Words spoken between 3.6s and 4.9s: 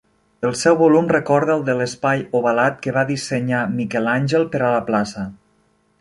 Miquel Àngel per a la